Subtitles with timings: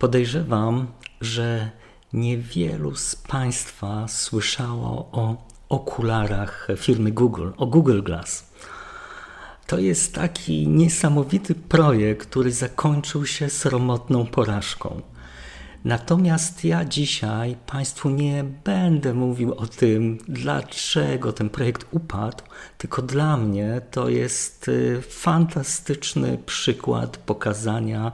[0.00, 0.86] Podejrzewam,
[1.20, 1.70] że
[2.12, 5.36] niewielu z Państwa słyszało o
[5.68, 8.50] okularach firmy Google, o Google Glass.
[9.66, 15.02] To jest taki niesamowity projekt, który zakończył się sromotną porażką.
[15.84, 22.44] Natomiast ja dzisiaj Państwu nie będę mówił o tym, dlaczego ten projekt upadł,
[22.78, 28.12] tylko dla mnie to jest y, fantastyczny przykład pokazania,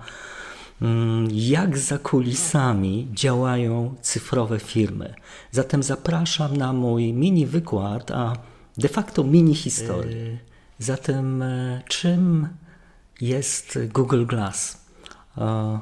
[1.31, 5.15] jak za kulisami działają cyfrowe firmy.
[5.51, 8.33] Zatem zapraszam na mój mini wykład, a
[8.79, 10.39] de facto mini historię.
[10.79, 12.49] Zatem, e, czym
[13.21, 14.87] jest Google Glass?
[15.39, 15.81] E,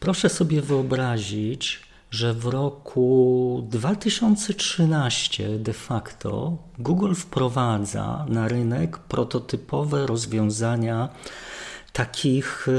[0.00, 11.08] proszę sobie wyobrazić, że w roku 2013 de facto Google wprowadza na rynek prototypowe rozwiązania
[11.92, 12.72] takich e,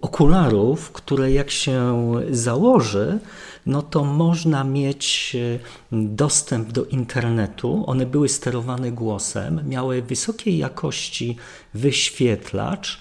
[0.00, 3.18] okularów, które jak się założy,
[3.66, 5.58] no to można mieć e,
[5.92, 7.84] dostęp do internetu.
[7.86, 11.36] One były sterowane głosem, miały wysokiej jakości
[11.74, 13.00] wyświetlacz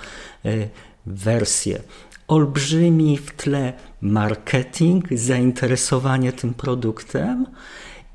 [1.06, 1.80] wersję
[2.28, 7.46] olbrzymi w tle marketing, zainteresowanie tym produktem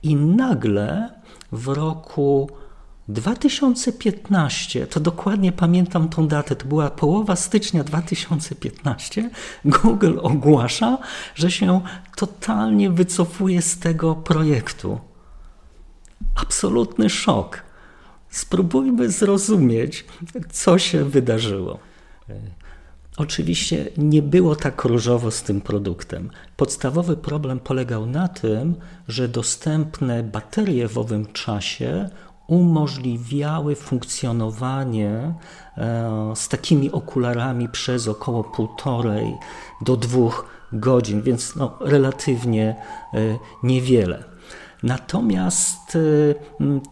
[0.04, 1.14] i nagle
[1.52, 2.50] w roku
[3.08, 9.30] 2015, to dokładnie pamiętam tą datę, to była połowa stycznia 2015,
[9.66, 10.98] Google ogłasza,
[11.36, 11.82] że się
[12.16, 15.00] totalnie wycofuje z tego projektu.
[16.36, 17.64] Absolutny szok.
[18.30, 20.06] Spróbujmy zrozumieć,
[20.52, 21.80] co się wydarzyło.
[23.18, 26.30] Oczywiście nie było tak różowo z tym produktem.
[26.58, 28.76] Podstawowy problem polegał na tym,
[29.08, 32.10] że dostępne baterie w owym czasie
[32.48, 35.34] umożliwiały funkcjonowanie
[35.78, 39.34] e, z takimi okularami przez około półtorej
[39.82, 42.76] do dwóch godzin, więc no, relatywnie
[43.14, 44.33] e, niewiele.
[44.84, 46.36] Natomiast y,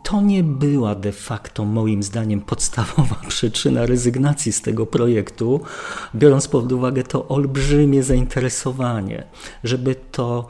[0.03, 5.61] to nie była de facto, moim zdaniem, podstawowa przyczyna rezygnacji z tego projektu,
[6.15, 9.23] biorąc pod uwagę to olbrzymie zainteresowanie,
[9.63, 10.47] żeby to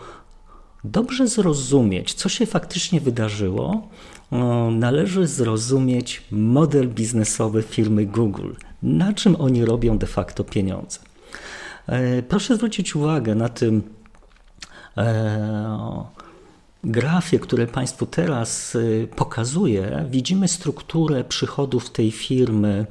[0.83, 3.87] dobrze zrozumieć, co się faktycznie wydarzyło,
[4.71, 8.51] należy zrozumieć model biznesowy firmy Google,
[8.83, 10.99] na czym oni robią de facto pieniądze.
[11.87, 13.83] E, proszę zwrócić uwagę na tym
[14.97, 16.05] e,
[16.83, 22.85] grafie, które Państwu teraz y, pokazuję, widzimy strukturę przychodów tej firmy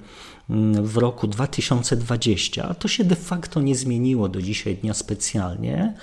[0.50, 2.74] mm, w roku 2020.
[2.74, 5.94] To się de facto nie zmieniło do dzisiaj dnia specjalnie,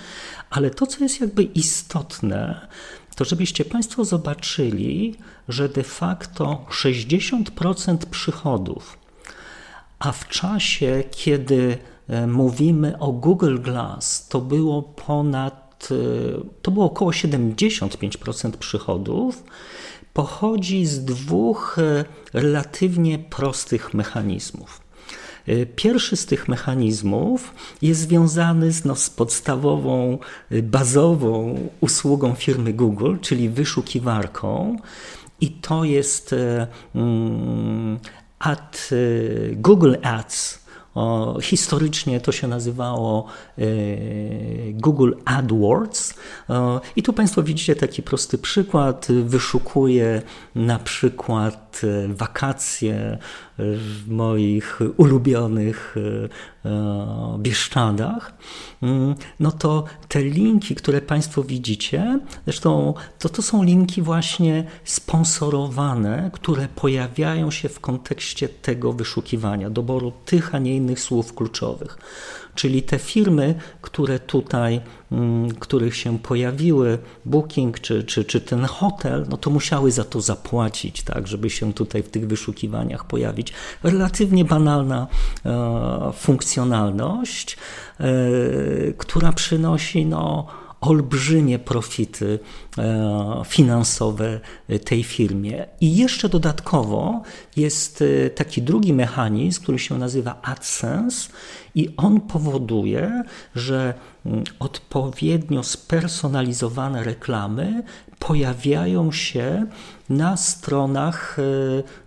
[0.50, 2.68] ale to, co jest jakby istotne,
[3.16, 5.16] to żebyście Państwo zobaczyli,
[5.48, 8.98] że de facto 60% przychodów,
[9.98, 11.78] a w czasie, kiedy
[12.08, 15.67] e, mówimy o Google Glass, to było ponad
[16.62, 19.44] to było około 75% przychodów,
[20.12, 24.80] pochodzi z dwóch y, relatywnie prostych mechanizmów.
[25.48, 30.18] Y, pierwszy z tych mechanizmów jest związany z, no, z podstawową,
[30.62, 34.76] bazową usługą firmy Google, czyli wyszukiwarką,
[35.40, 36.34] i to jest
[36.94, 37.98] mm,
[38.38, 38.90] ad,
[39.52, 40.67] Google Ads
[41.42, 43.24] historycznie to się nazywało
[43.58, 43.62] e,
[44.72, 46.14] Google AdWords.
[46.96, 49.06] I tu Państwo widzicie taki prosty przykład.
[49.24, 50.22] Wyszukuję
[50.54, 53.18] na przykład e, wakacje
[53.58, 56.28] w moich ulubionych e,
[57.38, 58.32] Bieszczadach,
[58.82, 66.30] mm, no to te linki, które Państwo widzicie, zresztą to, to są linki właśnie sponsorowane,
[66.32, 71.98] które pojawiają się w kontekście tego wyszukiwania, doboru tych, a nie innych słów kluczowych.
[72.58, 74.80] Czyli te firmy, które tutaj,
[75.12, 80.20] mm, których się pojawiły, Booking czy, czy, czy ten hotel, no to musiały za to
[80.20, 83.52] zapłacić, tak, żeby się tutaj w tych wyszukiwaniach pojawić.
[83.82, 85.06] Relatywnie banalna
[85.46, 87.56] e, funkcjonalność,
[88.00, 88.06] e,
[88.92, 90.46] która przynosi no,
[90.80, 92.38] olbrzymie profity
[93.46, 94.40] finansowe
[94.84, 95.66] tej firmie.
[95.80, 97.22] I jeszcze dodatkowo
[97.56, 101.30] jest e, taki drugi mechanizm, który się nazywa AdSense
[101.74, 103.22] i on powoduje,
[103.54, 103.94] że
[104.26, 107.82] mm, odpowiednio spersonalizowane reklamy
[108.18, 109.66] pojawiają się
[110.08, 111.36] na stronach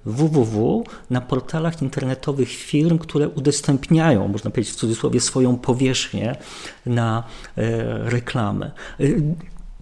[0.05, 6.35] www, e, na portalach internetowych firm, które udostępniają, można powiedzieć w cudzysłowie, swoją powierzchnię
[6.85, 7.23] na
[7.57, 8.71] e, reklamę.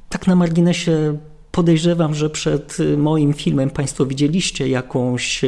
[0.09, 1.17] E, tak na marginesie
[1.51, 5.41] Podejrzewam, że przed moim filmem Państwo widzieliście jakąś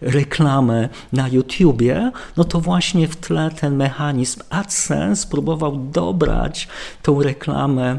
[0.00, 6.68] reklamę na YouTubie, no to właśnie w tle ten mechanizm AdSense próbował dobrać
[7.02, 7.98] tą reklamę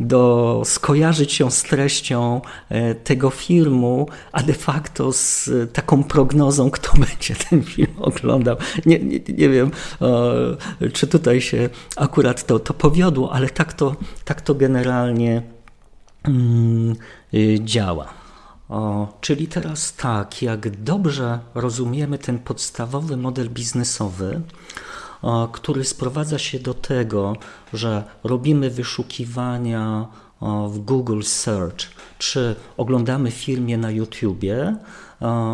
[0.00, 6.92] do skojarzyć się z treścią e, tego filmu, a de facto z taką prognozą, kto
[6.98, 8.56] będzie ten film oglądał.
[8.86, 9.70] Nie, nie, nie wiem,
[10.92, 15.42] czy tutaj się akurat to, to powiodło, ale tak to, tak to generalnie
[16.24, 16.96] mm,
[17.60, 18.20] działa.
[18.70, 24.40] O, czyli teraz tak, jak dobrze rozumiemy ten podstawowy model biznesowy,
[25.52, 27.36] który sprowadza się do tego,
[27.72, 30.06] że robimy wyszukiwania
[30.68, 31.86] w Google Search,
[32.18, 34.76] czy oglądamy filmie na YouTubie,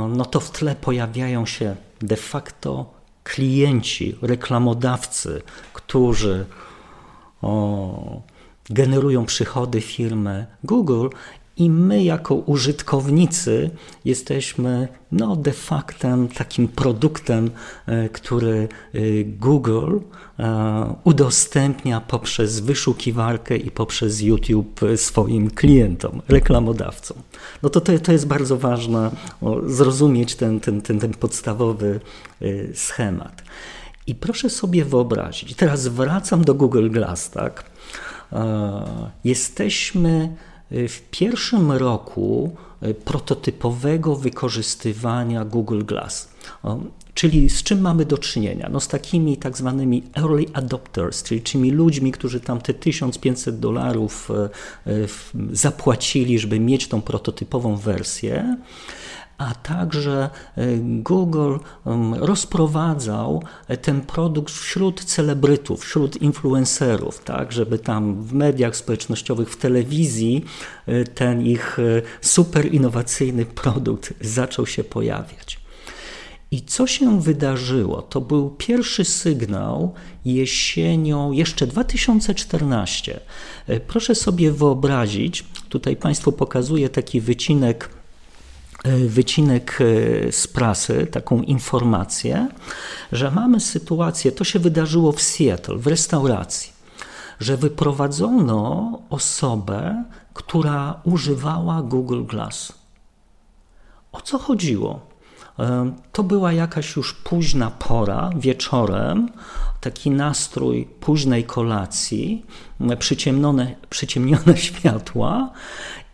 [0.08, 5.42] no to w tle pojawiają się de facto klienci, reklamodawcy,
[5.72, 6.46] którzy
[8.70, 11.08] generują przychody firmy Google
[11.56, 13.70] i my, jako użytkownicy,
[14.04, 17.50] jesteśmy no, de facto takim produktem,
[17.86, 19.98] e, który e, Google
[20.38, 27.16] e, udostępnia poprzez wyszukiwarkę i poprzez YouTube swoim klientom, reklamodawcom.
[27.62, 29.10] No to, to, to jest bardzo ważne,
[29.66, 32.00] zrozumieć ten, ten, ten, ten podstawowy
[32.74, 33.42] schemat.
[34.06, 37.64] I proszę sobie wyobrazić, teraz wracam do Google Glass, tak?
[39.24, 40.36] Jesteśmy
[40.70, 46.28] w pierwszym roku e, prototypowego wykorzystywania Google Glass.
[47.14, 48.68] Czyli z czym mamy do czynienia?
[48.72, 54.30] No z takimi tak zwanymi early adopters, czyli tymi ludźmi, którzy tam te 1500 dolarów
[54.30, 54.48] e,
[55.52, 58.56] zapłacili, żeby mieć tą prototypową wersję
[59.38, 61.56] a także e, Google
[62.16, 69.56] rozprowadzał e, ten produkt wśród celebrytów, wśród influencerów, tak, żeby tam w mediach społecznościowych, w
[69.56, 70.44] telewizji
[70.86, 71.76] e, ten ich
[72.20, 75.60] super innowacyjny produkt zaczął się pojawiać.
[76.50, 78.02] I co się wydarzyło?
[78.02, 79.94] To był pierwszy sygnał
[80.24, 83.20] jesienią, jeszcze 2014.
[83.86, 87.95] Proszę sobie wyobrazić, tutaj Państwu pokazuję taki wycinek
[88.84, 92.48] wycinek e, z prasy, taką informację,
[93.12, 96.72] że mamy sytuację, to się wydarzyło w Seattle, w restauracji,
[97.40, 102.72] że wyprowadzono osobę, która używała Google Glass.
[104.12, 105.00] O co chodziło?
[105.58, 109.28] E, to była jakaś już późna pora, wieczorem,
[109.80, 112.46] taki nastrój późnej kolacji,
[112.98, 115.50] przyciemnione, przyciemnione światła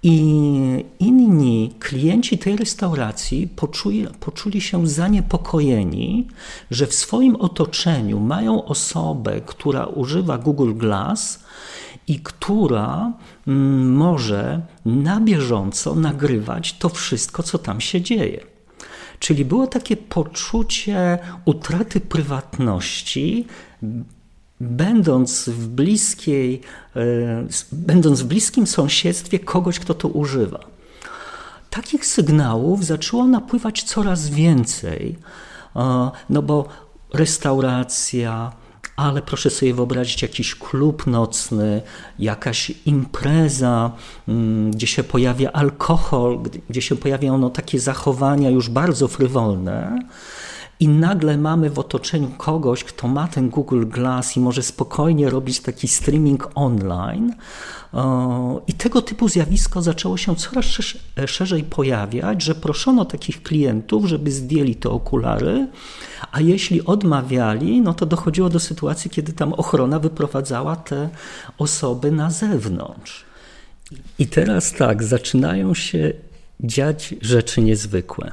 [0.03, 6.29] i inni klienci tej restauracji poczuli, poczuli się zaniepokojeni,
[6.71, 11.45] że w swoim otoczeniu mają osobę, która używa Google Glass
[12.09, 13.13] i która
[13.47, 18.41] mm, może na bieżąco nagrywać to wszystko, co tam się dzieje.
[19.19, 23.47] Czyli było takie poczucie utraty prywatności,
[24.63, 26.61] będąc w bliskiej,
[26.97, 27.01] e,
[27.73, 30.61] będąc w bliskim sąsiedztwie kogoś, kto to używa.
[31.71, 35.19] Takich sygnałów zaczęło napływać coraz więcej,
[35.77, 36.69] e, no bo
[37.13, 38.53] restauracja,
[38.97, 41.83] ale proszę sobie wyobrazić jakiś klub nocny,
[42.19, 43.91] jakaś impreza,
[44.29, 46.39] mm, gdzie się pojawia alkohol,
[46.71, 49.99] gdzie się pojawiają no, takie zachowania już bardzo frywolne
[50.83, 55.61] i nagle mamy w otoczeniu kogoś, kto ma ten Google Glass i może spokojnie robić
[55.61, 57.35] taki streaming online.
[58.67, 60.67] I tego typu zjawisko zaczęło się coraz
[61.27, 65.69] szerzej pojawiać, że proszono takich klientów, żeby zdjęli te okulary,
[66.33, 71.09] a jeśli odmawiali, no to dochodziło do sytuacji, kiedy tam ochrona wyprowadzała te
[71.59, 73.25] osoby na zewnątrz.
[74.19, 76.13] I teraz tak, zaczynają się
[76.61, 78.33] dziać rzeczy niezwykłe.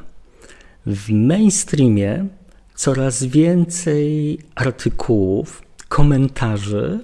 [0.86, 2.25] W mainstreamie
[2.79, 7.00] coraz więcej artykułów komentarzy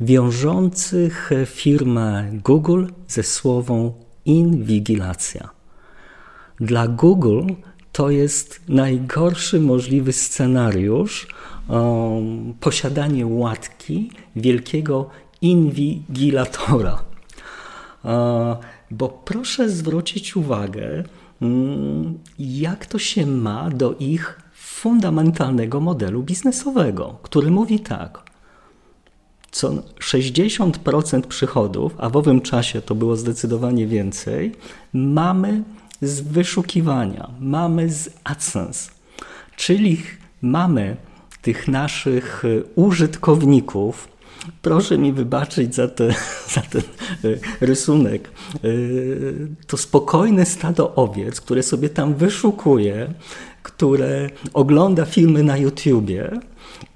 [0.00, 3.92] wiążących firmę Google ze słową
[4.24, 5.50] inwigilacja.
[6.60, 7.42] Dla Google
[7.92, 11.28] to jest najgorszy możliwy scenariusz
[11.68, 17.02] um, posiadanie łatki wielkiego inwigilatora.
[18.90, 21.04] Bo proszę zwrócić uwagę,
[21.42, 24.45] mm, jak to się ma do ich
[24.80, 28.22] fundamentalnego modelu biznesowego, który mówi tak.
[29.50, 34.52] Co 60% przychodów, a w owym czasie to było zdecydowanie więcej,
[34.92, 35.62] mamy
[36.02, 38.90] z wyszukiwania, mamy z AdSense,
[39.56, 40.02] czyli
[40.42, 40.96] mamy
[41.42, 42.42] tych naszych
[42.74, 44.08] użytkowników,
[44.62, 46.08] Proszę mi wybaczyć za, te,
[46.54, 46.82] za ten
[47.24, 48.30] e, rysunek.
[48.54, 48.58] E,
[49.66, 53.14] to spokojne stado owiec, które sobie tam wyszukuje,
[53.66, 56.30] które ogląda filmy na YouTubie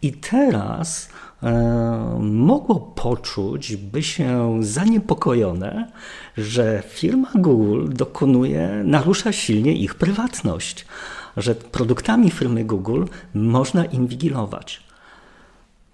[0.02, 1.08] i teraz
[1.42, 5.92] e, mogło poczuć, by się zaniepokojone,
[6.36, 10.86] że firma Google dokonuje, narusza silnie ich prywatność,
[11.36, 14.90] że produktami firmy Google można inwigilować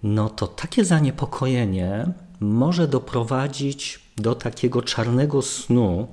[0.03, 6.07] no to takie zaniepokojenie może doprowadzić do takiego czarnego snu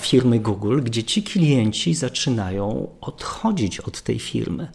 [0.00, 4.68] firmy Google, gdzie ci klienci zaczynają odchodzić od tej firmy.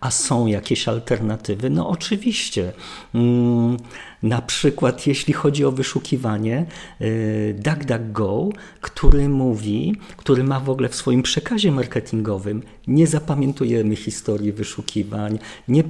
[0.00, 1.70] A są jakieś alternatywy?
[1.70, 2.72] No oczywiście.
[3.14, 3.76] Mm,
[4.22, 6.66] na przykład, jeśli chodzi o wyszukiwanie,
[7.00, 8.48] y, DuckDuckGo,
[8.80, 15.38] który mówi, który ma w ogóle w swoim przekazie marketingowym, nie zapamiętujemy historii wyszukiwań,
[15.68, 15.84] nie,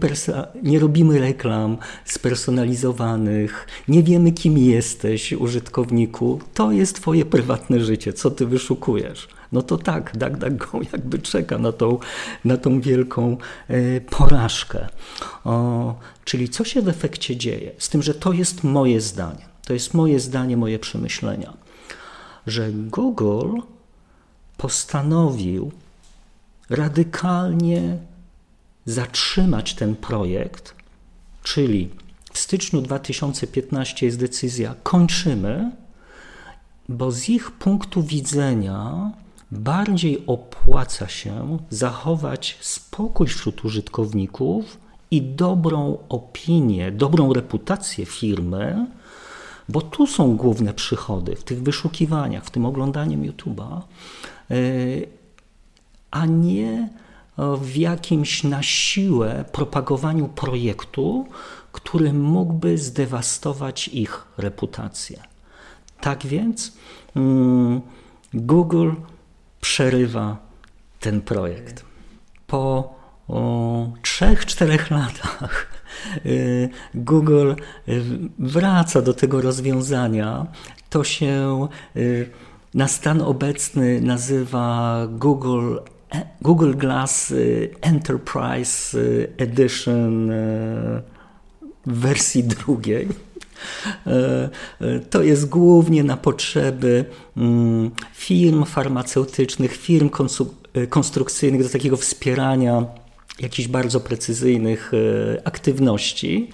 [0.62, 6.40] nie robimy reklam spersonalizowanych, nie wiemy, kim jesteś, użytkowniku.
[6.54, 11.72] To jest Twoje prywatne życie, co Ty wyszukujesz no to tak, DuckDuckGo jakby czeka na
[11.72, 11.98] tą,
[12.44, 13.36] na tą wielką
[13.68, 14.88] e, porażkę.
[15.44, 15.94] O,
[16.24, 17.72] czyli co się w efekcie dzieje?
[17.78, 21.52] Z tym, że to jest moje zdanie, to jest moje zdanie, moje przemyślenia,
[22.46, 23.58] że Google
[24.56, 25.72] postanowił
[26.70, 27.98] radykalnie
[28.86, 30.74] zatrzymać ten projekt,
[31.42, 31.90] czyli
[32.32, 35.70] w styczniu 2015 jest decyzja kończymy,
[36.88, 39.10] bo z ich punktu widzenia
[39.50, 44.78] bardziej opłaca się zachować spokój wśród użytkowników
[45.10, 48.86] i dobrą opinię, dobrą reputację firmy,
[49.68, 53.80] bo tu są główne przychody w tych wyszukiwaniach, w tym oglądaniem YouTube'a,
[54.50, 54.54] e,
[56.10, 56.88] a nie
[57.60, 61.26] w jakimś na siłę propagowaniu projektu,
[61.72, 65.22] który mógłby zdewastować ich reputację.
[66.00, 66.72] Tak więc
[67.16, 67.80] mm,
[68.34, 68.90] Google
[69.60, 70.36] przerywa
[71.00, 71.84] ten projekt.
[72.46, 72.96] Po
[74.02, 75.66] trzech, czterech latach
[76.26, 77.54] y, Google
[77.88, 78.02] y,
[78.38, 80.46] wraca do tego rozwiązania.
[80.90, 82.30] To się y,
[82.74, 85.76] na stan obecny nazywa Google,
[86.14, 87.34] e, Google Glass
[87.80, 88.98] Enterprise
[89.38, 90.30] Edition
[91.86, 93.08] w wersji drugiej.
[94.06, 94.48] E,
[94.80, 97.04] e, to jest głównie na potrzeby
[97.36, 100.10] mm, firm farmaceutycznych, firm
[100.74, 102.84] e, konstrukcyjnych do takiego wspierania
[103.40, 104.92] jakichś bardzo precyzyjnych
[105.44, 106.50] aktywności.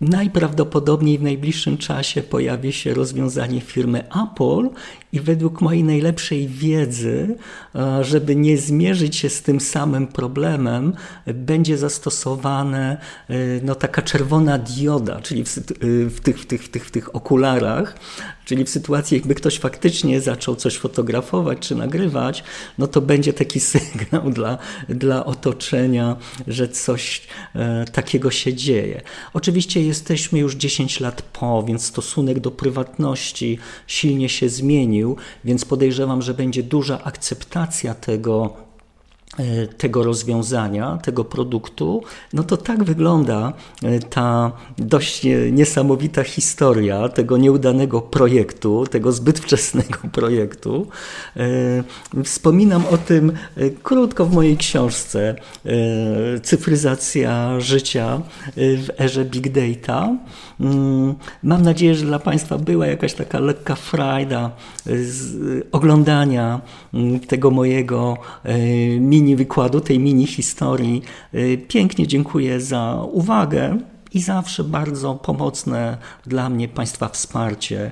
[0.00, 4.68] Najprawdopodobniej w najbliższym czasie pojawi się rozwiązanie firmy Apple
[5.12, 7.36] i według mojej najlepszej wiedzy,
[7.74, 10.92] e, żeby nie zmierzyć się z tym samym problemem,
[11.26, 15.60] będzie zastosowane e, no, taka czerwona dioda, czyli w, e,
[16.10, 17.98] w, tych, w, tych, w, tych, w tych okularach,
[18.44, 22.44] czyli w sytuacji, jakby ktoś faktycznie zaczął coś fotografować czy nagrywać,
[22.78, 27.26] no to będzie taki sygnał dla, dla otoczenia, że coś
[27.92, 29.00] takiego się dzieje.
[29.34, 36.22] Oczywiście jesteśmy już 10 lat po, więc stosunek do prywatności silnie się zmienił, więc podejrzewam,
[36.22, 38.65] że będzie duża akceptacja tego
[39.78, 42.02] tego rozwiązania, tego produktu,
[42.32, 43.52] no to tak wygląda
[43.82, 50.86] e, ta dość niesamowita historia tego nieudanego projektu, tego zbyt wczesnego projektu.
[51.36, 53.32] E, wspominam o tym
[53.82, 55.34] krótko w mojej książce
[56.42, 58.20] Cyfryzacja życia
[58.56, 60.16] w erze big data.
[60.60, 64.50] Mm, mam nadzieję, że dla Państwa była jakaś taka lekka frajda
[64.86, 65.36] z
[65.72, 66.60] oglądania
[66.94, 68.16] mm, tego mojego
[69.00, 71.02] mini mini wykładu, tej mini historii.
[71.34, 73.78] Y, pięknie dziękuję za uwagę
[74.12, 77.90] i zawsze bardzo pomocne dla mnie Państwa wsparcie,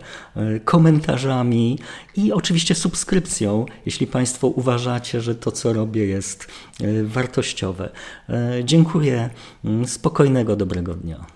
[0.65, 1.79] komentarzami
[2.17, 6.49] i oczywiście subskrypcją, jeśli Państwo uważacie, że to, co robię, jest
[7.05, 7.91] wartościowe.
[8.65, 9.31] Dziękuję.
[9.87, 11.34] Spokojnego, dobrego dnia.